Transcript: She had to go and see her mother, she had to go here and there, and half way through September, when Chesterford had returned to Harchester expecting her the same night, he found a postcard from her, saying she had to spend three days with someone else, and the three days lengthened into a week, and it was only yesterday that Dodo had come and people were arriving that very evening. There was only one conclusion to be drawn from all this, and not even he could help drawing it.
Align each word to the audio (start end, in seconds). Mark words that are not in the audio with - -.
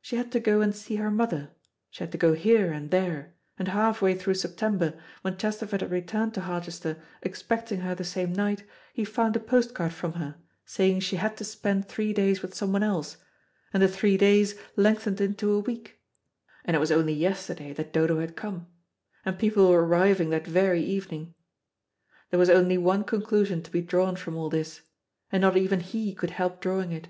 She 0.00 0.16
had 0.16 0.32
to 0.32 0.40
go 0.40 0.62
and 0.62 0.74
see 0.74 0.96
her 0.96 1.10
mother, 1.10 1.50
she 1.90 2.02
had 2.02 2.10
to 2.12 2.16
go 2.16 2.32
here 2.32 2.72
and 2.72 2.90
there, 2.90 3.34
and 3.58 3.68
half 3.68 4.00
way 4.00 4.14
through 4.14 4.32
September, 4.32 4.98
when 5.20 5.36
Chesterford 5.36 5.82
had 5.82 5.90
returned 5.90 6.32
to 6.32 6.40
Harchester 6.40 6.96
expecting 7.20 7.80
her 7.80 7.94
the 7.94 8.02
same 8.02 8.32
night, 8.32 8.64
he 8.94 9.04
found 9.04 9.36
a 9.36 9.38
postcard 9.38 9.92
from 9.92 10.14
her, 10.14 10.36
saying 10.64 11.00
she 11.00 11.16
had 11.16 11.36
to 11.36 11.44
spend 11.44 11.88
three 11.88 12.14
days 12.14 12.40
with 12.40 12.54
someone 12.54 12.82
else, 12.82 13.18
and 13.74 13.82
the 13.82 13.86
three 13.88 14.16
days 14.16 14.54
lengthened 14.76 15.20
into 15.20 15.52
a 15.52 15.60
week, 15.60 16.00
and 16.64 16.74
it 16.74 16.78
was 16.80 16.90
only 16.90 17.12
yesterday 17.12 17.74
that 17.74 17.92
Dodo 17.92 18.20
had 18.20 18.34
come 18.34 18.66
and 19.26 19.38
people 19.38 19.68
were 19.68 19.84
arriving 19.84 20.30
that 20.30 20.46
very 20.46 20.82
evening. 20.82 21.34
There 22.30 22.40
was 22.40 22.48
only 22.48 22.78
one 22.78 23.04
conclusion 23.04 23.62
to 23.62 23.70
be 23.70 23.82
drawn 23.82 24.16
from 24.16 24.36
all 24.36 24.48
this, 24.48 24.80
and 25.30 25.42
not 25.42 25.58
even 25.58 25.80
he 25.80 26.14
could 26.14 26.30
help 26.30 26.62
drawing 26.62 26.92
it. 26.92 27.08